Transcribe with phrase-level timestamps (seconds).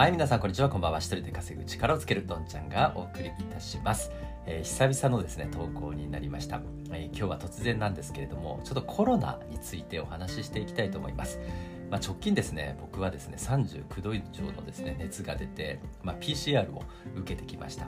[0.00, 0.70] はい皆さんこんにちは。
[0.70, 0.98] こんばんは。
[0.98, 4.10] 一人で稼ぐ力をつけるどんちゃんがお送りいたします、
[4.46, 11.38] えー、久々のですね投稿になりました、えー、今日は突然なんですけれどもちょっとコロナについてお話ししていきたいと思います。
[11.90, 16.82] まあ、直近ですね僕はですね39度以上のですね熱が出て、まあ、PCR を
[17.16, 17.86] 受けてきました。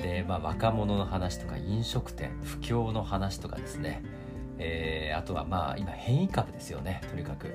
[0.00, 4.00] で、まあ、若者の話とか飲食店不況の話とかですね
[4.58, 7.00] えー、あとはまあ今変異株ですよね。
[7.10, 7.48] とにかく、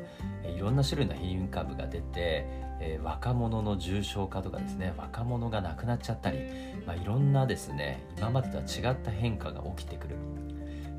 [0.43, 2.45] えー、いろんな種類の変異株が出て、
[2.79, 4.93] えー、若者の重症化とかですね。
[4.97, 6.39] 若者が亡くなっちゃったり、
[6.85, 10.15] まあ、いろんなですね今までとは違った変化が起きてくる、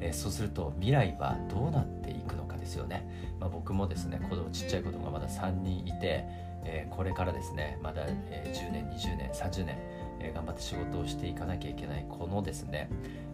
[0.01, 6.25] え、そうすると未来はどうなっていくのかですよね、まあ、僕もですね子供ちっちゃい子供がまだ3人いて、
[6.65, 9.77] え、これからですねまだ、え、10年20年30年
[10.23, 12.89] え頑張って仕事をしていかなきゃいけないこのですね、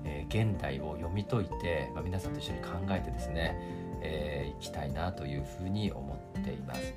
[0.04, 3.54] えー、現代を読み解いて、まあ、皆さんと一緒に考えてですね、
[4.02, 6.94] えー、いきたいなというふうに思っています。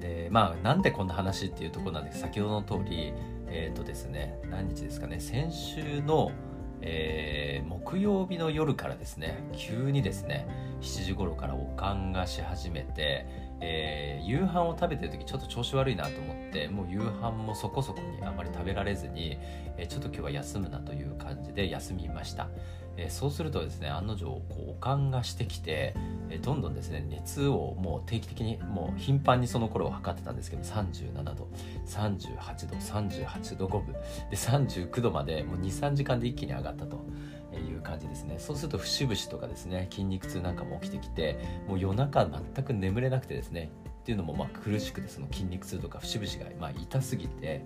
[0.00, 3.12] でまあなんでこんな話っていうところなんです先ほどの通り
[3.48, 6.32] えっ、ー、とですね何日ですかね先週の、
[6.80, 10.48] えー、木曜日の夜からですね急にですね
[10.80, 13.26] 7時頃からおかんがし始めて
[13.64, 19.38] えー、夕飯を食べてる時ちょっと調子悪いなと思ってもう夕飯もそこそこにあまり食べられずに、
[19.76, 22.48] えー、ちょっと今日は休むなという感じで休みました、
[22.96, 25.94] えー、そうするとですね案の定こうおかんがしてきて、
[26.28, 31.48] えどんどんですね熱をもう定期的にもう頻繁にその頃を測ってたんですけど37度
[31.86, 34.00] 38度38度5分で
[34.32, 37.06] 39度までもう23時間で一気に上がったと。
[37.56, 43.70] いう感じですねそうすると節々とかですね筋肉痛なんかも起きてきてもう夜中全く眠れなくてですね
[44.02, 47.64] っていうのもまあ苦しくてその筋肉痛とか節々がまあ痛すぎて、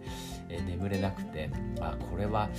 [0.51, 2.51] え、眠れなくてあこれは、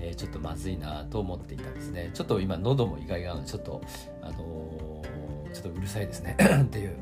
[0.00, 3.82] え、ちょっとまずいなと思っていたんですねちょっと今喉も意外がちょっと
[4.22, 6.96] あのー、ちょっとうるさいですねっていう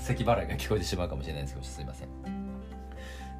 [0.00, 2.45] 咳払いが聞こえてしまうかもしれないんですけどすいません。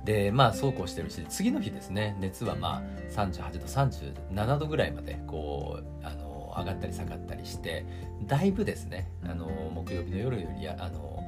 [0.06, 7.84] でまあそうこうしてるし次の日ですね熱はまあ38度37度ぐらいまでこうあの上がったり下がったりして
[8.26, 11.22] だいぶですねあの木曜日の夜よりあの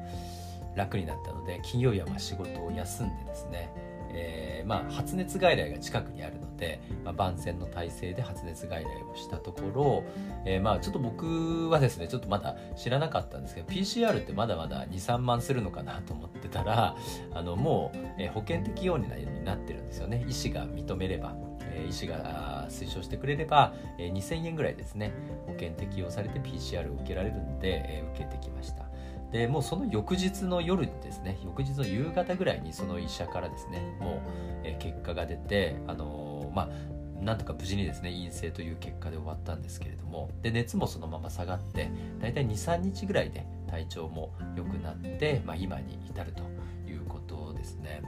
[0.77, 3.69] 楽になったので金曜日はまあ仕事を休んでですね
[4.11, 10.05] えー、まあ、発熱外来が近くにあるので、まあ、番宣の体制で発熱外来をしたところ、
[10.45, 16.97] えー、まあちょっと僕はですねちょっとまだ知らなかったんですけど PCR ってまだまだ23万するのかなと思ってたら
[17.33, 19.09] あのもう、えー、保険適用に
[19.45, 21.35] なってるんですよね医師が認めれば。
[21.71, 25.13] え医師が推奨してくれれば、え2000円ぐらいですね
[25.47, 28.88] 保険適用されて PCR を受けられるんで、え受けてきました
[29.33, 34.21] でもうその翌日の夜ですね翌日の夕方ぐらいにその医者からですねもう、
[34.65, 36.69] え結果が出てあのー、まあ
[37.22, 41.91] なんとか無事にですね陰性という結果で終わったんですけれどもで熱もそのまま下がって
[42.21, 46.43] 大体23日ぐらいで体調も良くなって、まあ、今に至ると
[46.88, 48.03] いうことですね。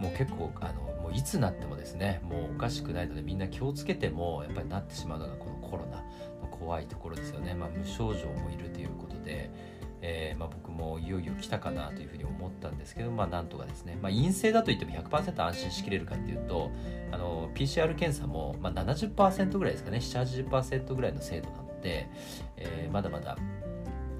[0.00, 5.98] もう結構あのもういつなってもですねもうおかしくないのでみんな気をつけてもやっぱりなってしまうのがこのコロナ
[6.40, 9.48] の怖いところですよね、まあ、無症状もいるということで、
[11.12, 16.70] よいよ来たかなというふうに思ったんですけど、まあ、なんとかですね、まあ、陰性だといっても100%安心しきれるかっていうと
[17.12, 19.98] あの PCR 検査も、まあ、70%ぐらいですかね。
[19.98, 22.08] 780%ぐらいの精度なので、
[22.56, 23.36] えー、まだまだ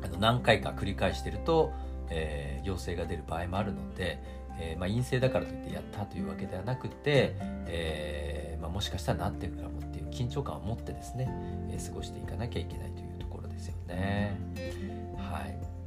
[0.05, 1.73] あの何回か繰り返してると、
[2.11, 4.19] えー、陽性が出る場合もあるので、
[4.59, 7.37] えーまあ、陰性だからといってやったというわけではなくて、
[7.67, 11.29] えーまあ、もしかしたらなってるかもっていう緊張感を持ってですね、
[11.71, 14.37] えー、過ごしていかなきゃいけないというところですよね。
[15.17, 15.81] はい。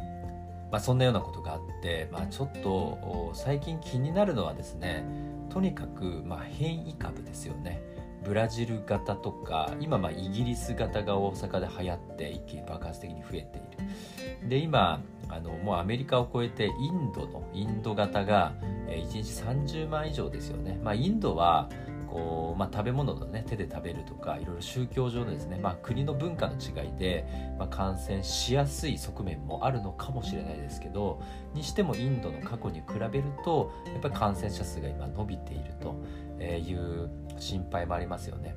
[0.75, 5.05] まあ、そんなようなことがあって、まあ、ちょっと最近気になるのはですね
[5.49, 7.81] とにかくま変異株ですよね。
[8.25, 13.61] ブラジル型とか今まイギリス型が大阪で流行って一気に爆発的に増えてい
[14.43, 14.49] る。
[14.49, 14.99] で今
[15.29, 18.51] あのもうアメリカを超えてインドのインド型が
[18.89, 21.69] 1日30万以上ですよね、まあ、インドは
[22.07, 27.25] こう、まあ、食べ物のね手で食べるとかいろいろ宗教上のですね、まあ、国の文化の違いで、
[27.57, 31.21] まあ、感染しやすい側面もあるのかもしれないですけど
[31.53, 35.95] にしてもインドの過去に比べるとやっぱり感染者数が今伸びていると
[36.41, 37.09] いう
[37.39, 38.55] 心配もありますよね。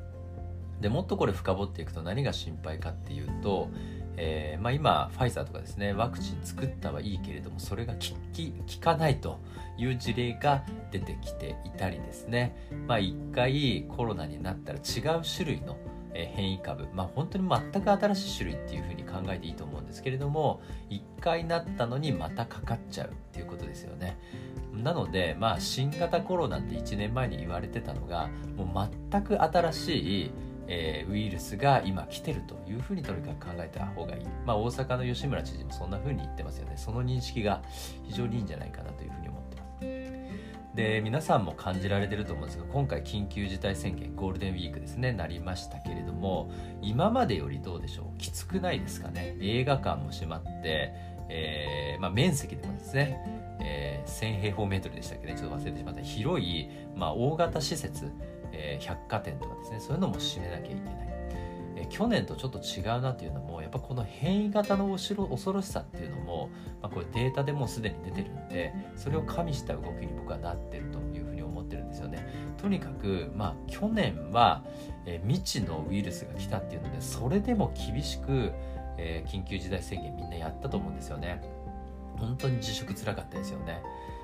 [0.81, 3.69] でもっとこれ深掘っていくと何が心配かっていうと
[4.21, 8.01] えーまあ、今ファイザーとかですねワクチン作ったはいいけれどもそれが効
[8.81, 9.39] かないと
[9.79, 12.57] いう事例が出てきていたりですね。
[12.89, 15.77] まあ一回コロナになったら違う種類の
[16.13, 20.61] 変異株まあ本当に全く新しい種類っていうふうに考えていいと思うんですけれども
[20.91, 24.19] 一回なったのにまたかかっちゃうっていうことですよね。
[24.73, 30.31] なのでまあ新型コロナって1年前に言われてたのがもう全く新しい
[30.69, 34.25] えー、ウイルスが今来てるというふうにとにかく考えた方がいい。
[34.45, 36.75] まあ大阪の吉村知事もそんなふうに言ってますよね。
[36.77, 37.63] その認識が
[38.05, 39.69] 非常にいいんじゃないかなというふうに思ってます。
[40.75, 48.19] で皆さんも感じられてると思うんですが今回緊急事態宣言ゴールデンウィークですねなりましたけれども今までよりどうでしょう？
[48.19, 49.37] きつくないですかね？
[49.41, 50.93] 映画館も閉まって、
[51.31, 53.19] えーまあ、面積でもですね、
[53.61, 55.35] え、1000平方メートルでしたっけね？
[55.37, 58.13] ちょっと忘れてしまった広い、まあ、大型施設、
[58.53, 61.09] えー、百貨店とかですねそういうのも閉めなきゃいけない
[61.81, 66.51] え去年とちょっと違うなというのもやっぱこの変異型の恐ろしさっていうのも、
[66.83, 72.27] まあ、これデータでもうすでに出てるんでそれを加味した動きに僕はなってるというふうに思ってるんですよね。
[72.61, 74.65] とにかく、まあ、去年は、
[75.07, 78.53] え未知のウイルスが来たっていうのでそれでも厳しく、
[78.97, 81.41] えー、緊急事態宣言みんなやったと思うんですよね。
[82.17, 83.81] 本当に自粛つらかったですよね。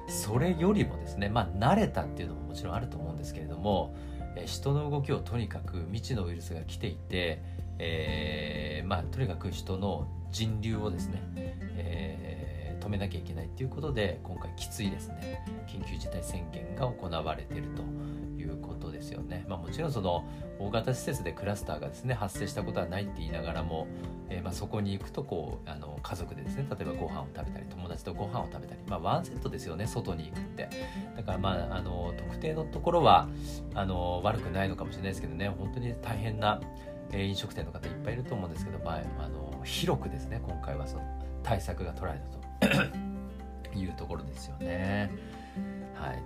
[0.09, 3.94] それよりもですね、まあ、慣れたっていうのももちろんあると思うんですけれども、
[4.36, 7.42] え人の動きをとにかく未知のウイルスが来ていて、
[7.78, 11.22] えー、まあ、とにかく人の人流をですね、
[11.76, 17.82] えー、止めなきゃいけないということで今回きついですね緊急事態宣言が行われていると。
[19.29, 20.25] ね、まあ、もちろんその
[20.59, 23.87] 大型施設でクラスターがですね発生したことはないって言いながらも、
[24.29, 30.69] えー、まあ、そこに行くとこうあの家族でですね例えばご飯を食べたり友達とご飯を食べたり、まあ、ワンセットですよね外に行くって。
[31.17, 33.29] だからまああの特定のところは
[33.75, 36.61] あの悪くないのかもしれないですけどね本当に大変な
[37.12, 41.03] 飲食店の方いっぱいいると思うんですけど、まあ、あの広くですね今回はその
[41.43, 42.20] 対策が取られ
[42.61, 45.11] たというところですよね。
[45.94, 46.23] はい、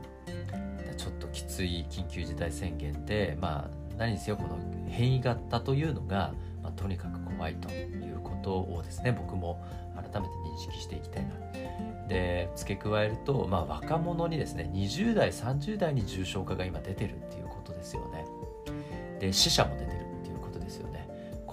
[0.97, 4.59] ちょっときつい緊急事態宣言で、まあ、何にせよこの
[4.89, 6.33] 変異型というのが、
[6.63, 9.63] まあ、とにかく怖いということをですね僕も
[9.95, 11.31] 改めて認識していきたいな。
[12.09, 18.25] で付け加えると、まあ、若者にですね20代30代に重症化が今出てるっていうことですよね。
[19.21, 19.85] で死者も出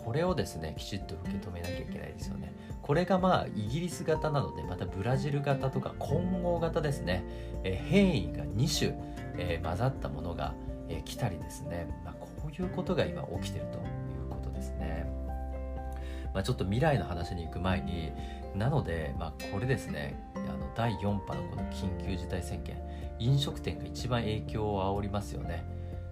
[0.06, 2.54] これをですねきちっと受け止めなきゃいけないですよね。
[2.84, 7.24] これがまあイギリス型なのでまたブラジル型とか混合型ですね、
[7.64, 8.96] え変異が2種、
[9.38, 10.54] えー、混ざったものが、
[10.88, 15.12] えー、来たりですね、まあ、こういうことが今起きてるということですね、
[16.32, 18.12] まあ、ちょっと未来の話に行く前に
[18.54, 22.80] なので、まあ、これですねあの第4波のこの緊急事態宣言
[23.18, 25.66] 飲食店が一番影響を煽りますよね。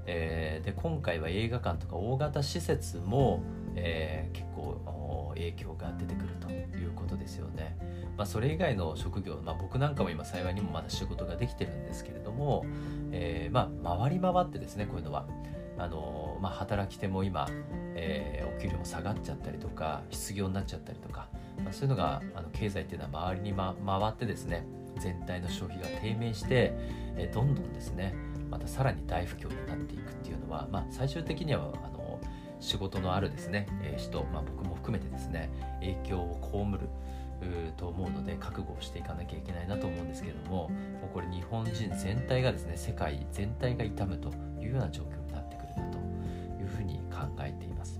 [0.06, 3.42] えー、で今回は映画館とか大型施設も、
[3.76, 7.76] えー、結構影響が出てくるということですよね。
[8.18, 12.66] まあ、それ以外の職業、まあ、僕なんかも今幸いにもまだ仕事ができてるんですけれども、
[13.12, 15.26] えー、まあ、回り回ってですねこういうのは
[15.78, 17.48] あの、まあ、働き手も今、
[17.96, 21.28] えー、お給料も下がっちゃったりとか失業になっちゃったりとか、
[21.64, 24.66] まあ、そういうのがあの経済っていうのは周りに、ま、回ってですね
[25.00, 26.74] 全体の消費が低迷して、
[27.18, 28.14] えー、どんどんですね
[28.52, 31.74] またさらに大不況になっていくっていうのは、まあ、最終的には
[32.64, 35.50] 仕事のあるですね、えー、人、まあ、僕も含めてですね
[35.82, 36.90] 影響を被る
[37.76, 44.30] と思うので覚悟をしていかなきゃいけないなと思うんですけれどももうこれ日本人全体がですね世界全体が痛むと
[44.62, 48.00] いうような状況になってくるなというふうに考えています。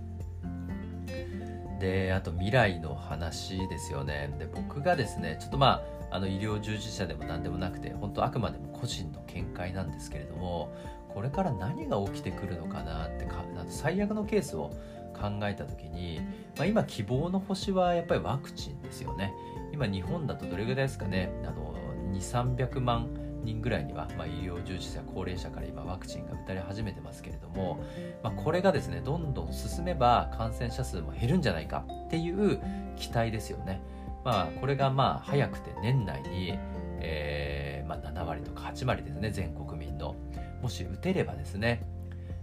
[1.78, 10.72] であと未来の話ですよねで僕がですねちょっとまああの医療従事者でも何でもなくて本当あくまでも個人の見解なんですけれども
[11.14, 14.70] これから何が起きてくるのかなってか最悪のケースを
[15.14, 16.20] 考えた時に、
[16.56, 19.32] まあ、今希望の星はやっぱりワクチンですよね。
[19.72, 21.32] 今日本だとどれぐらいですかね。
[21.44, 21.74] あの
[22.12, 23.08] 2300万
[23.42, 27.84] 人ぐらいには、まあ、医療従事者高齢者から今ワクチンが打たれ始めてますけれども、
[28.22, 32.60] まあ、これがですねどんどん進めば感染者数も減るんじゃないかっていう
[32.96, 33.80] 期待ですよね。
[34.24, 36.58] まあ、これがまあ早くて年内に、
[37.00, 40.16] えーまあ、7割とか8割ですね全国民の。
[40.64, 41.86] もし打てればですね、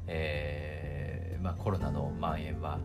[0.06, 2.78] えーまあ、コロナの蔓延は、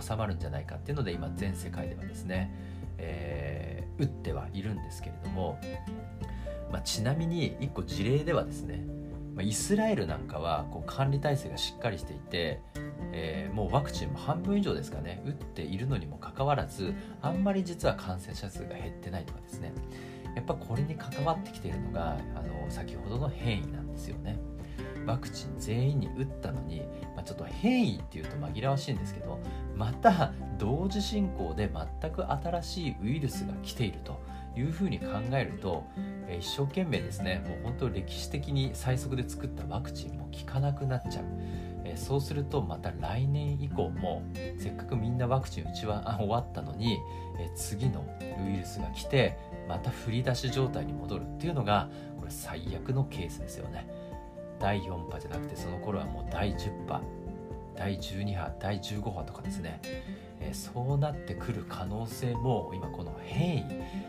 [0.00, 2.54] 収まるんじゃないかっていうので今全世界ではですね、
[2.98, 5.58] えー、打ってはいるんですけれども、
[6.72, 8.84] まあ、ちなみに1個事例ではですね
[9.34, 12.60] ま、イスラエルなんかはこう管理体制がしっかりしていて、
[13.12, 16.92] えー、もうワクチンも半分以上ですかね打っているのにもかかわらず
[17.22, 19.72] あんまり実は感染者数が減ってないとかですね
[20.34, 24.38] やっぱこれに関わってきているのがあの先ほどの変異なんですよね。
[25.08, 26.82] ワクチン全員に打ったのに、
[27.16, 29.40] まあ、ちょっと変異っていうと紛らわしいんですけど
[29.74, 34.20] また同時進行で全く新しいウイルスが来ていると
[34.54, 35.84] いうふうに考えると、
[36.36, 44.22] 一生懸命ですねもう本当歴史的に最速で作ったワクチンも効かなくなっちゃう、そうするとまた来年以降も
[44.58, 46.98] せっかくみんなワクチン打ちは 終わったのに、
[47.54, 49.38] 次のウイルスが来て
[49.68, 51.88] また振り出し状態に戻るっていうのが
[52.18, 53.86] これ最悪のケースですよね。
[54.60, 57.00] 第4波じゃなくてその頃はもう第10波
[57.76, 59.80] 第12波第15波とかですね。
[60.40, 63.64] えそうなってくる可能性も今この変異。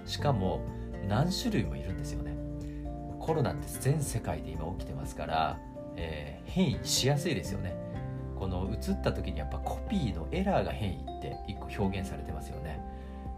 [0.05, 0.61] しかも
[1.07, 2.35] 何種類もいるんですよね。
[3.19, 5.59] コロナって全世界で今起きてますから、
[5.95, 7.75] えー、変異しやすいですよね。
[8.39, 12.79] この移った時にやっぱコピーのエラーが変異って1個表現されてますよね、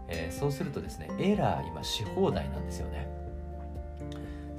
[0.06, 3.08] えー、そうするとですねエラー今し放題なんですよね。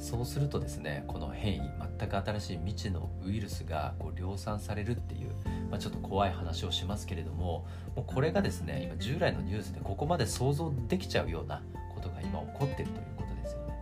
[0.04, 1.62] そうするとですねこの変異
[1.98, 5.30] 全く新しい未知のウイルスがこう量産されるっていう、
[5.72, 11.64] まあ、ちょっと怖い話をしますけれどももうこれがですね今従来のニュースでここまで想像できちゃうような
[11.96, 13.74] ことが今起こってるということですよね。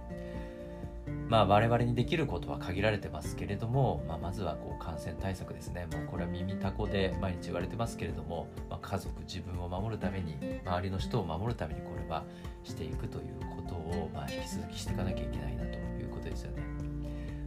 [1.27, 5.87] まあ、我々にできることは限られてますけれども、まあ、まずはこう感染対策ですね。
[5.91, 10.35] もうこれは耳たこで毎日言われてますけれども、まあ、家族自分を守るために
[10.65, 12.25] 周りの人を守るためにこれは
[12.63, 15.80] していくということを、まあ、引き続きしていかなきゃいけないなと
[16.21, 16.63] ことですよね。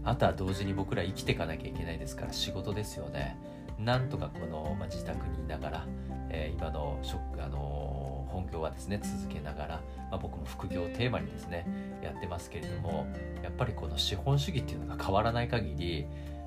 [0.04, 3.38] あとは同時に僕ら生きていかなきゃいけないですから仕事ですよね。
[3.78, 5.86] なんとかこの、まあ、自宅にいながら、
[6.30, 9.74] えー、今のショックあの本業はですね続けながら、
[10.10, 11.66] まあ、僕も副業をテーマにですね
[12.02, 13.06] やってますけれども
[13.42, 16.06] やっぱりこの資本主義っていうのが変わらない限り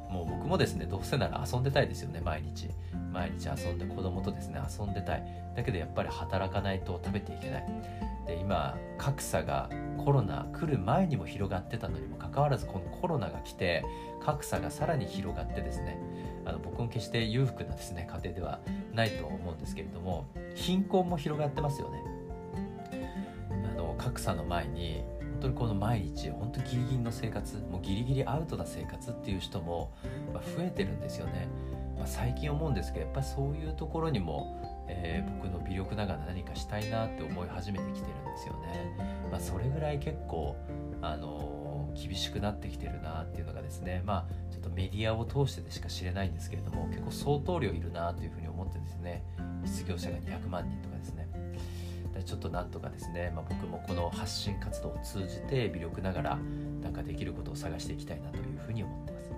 [0.10, 2.69] もう僕もですねどうせなら遊んでたいですよね毎日。
[3.12, 5.24] 毎日遊んで子供とですね遊んでたい。
[5.55, 7.65] だけどやっぱり働かないと食べていけない。
[8.27, 13.84] で今格差がコロナ来る前にも広がってたのにもかかわらずこのコロナが来て
[14.22, 15.98] 格差がさらに広がってですね
[16.46, 18.60] あの僕も決して裕福なですね家庭では
[18.93, 22.03] ないと思うんですけれども貧困も広がってますよね。
[23.74, 29.93] あの格差の前に本当にこの毎日本当ギリギリの生活もうギリギリアウトな生活っていう人も、
[30.34, 31.48] 増えてるんですよね、
[31.96, 38.96] まあ、最近思うんですけどやっぱりそういうところにも、えー、僕の微力ながら何かしたいなって思い始めてきてるんですよね、
[39.32, 40.56] まあ、それぐらい結構
[41.01, 44.01] あのー、厳しくなってきてるなっていうのがですね。
[44.06, 49.24] まあちょっとメディアを通してでしか知れないんですけれども結構相当量いるなというふうに思ってですね。
[49.65, 51.27] 失業者が200万人とかですね。
[52.25, 56.39] ちょっとなんとかですね、まあ、僕もこの発信活動を通じて微力ながら
[56.82, 59.38] なんかできることを探していきたいなというふうに思ってます、ま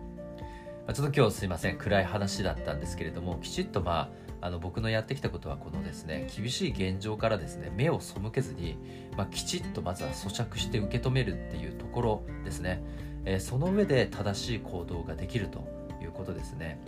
[0.87, 1.77] あ、ちょっと今日すいません。
[1.77, 4.09] 暗い話だったんですけれどもきちっとまあ
[4.41, 8.77] あの僕のやってきたことはこのですね厳しい現状からですね目を背けずに、
[9.17, 12.83] まあ、きちっとまずは咀嚼して受け止めるっていうところですね、
[13.25, 15.67] えー、その上で正しい行動ができると
[16.01, 16.79] いうことですね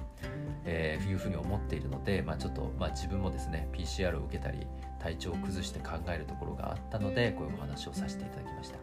[0.65, 4.67] えー、いうふうに思っているので、まあ、ちょっと、まあ、自分もですね PCR を受けたり
[4.99, 8.77] 体調を崩して考えるところがあったのでこういうお話をさせていただきました。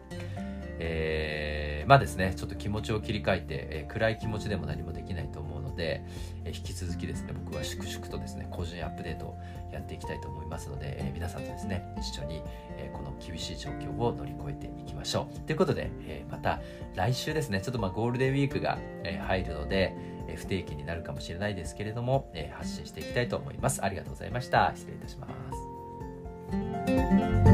[0.81, 6.03] えー、まあですねちょっと気持ちを切り替えて、えー、暗い気持ちでも何もできないと思うで、
[6.43, 9.37] えー、引き続きですね僕は粛々とですね個人アップデートを
[9.71, 12.41] やっていきたいと思いますので、え皆さんとですね一緒に、
[12.77, 15.39] えこの厳しい状況を乗り越えていきましょう。
[15.41, 16.59] ということで、えまた
[16.95, 19.95] 来週ですねちょっとまあゴールデンウィークが、え入るので、
[20.27, 23.83] え不定期になるかもしれないですけれども、え発信していきたいと思います。
[23.83, 24.73] ありがとうございました。
[24.75, 25.27] 失礼いたしま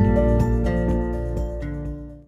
[0.02, 0.05] す。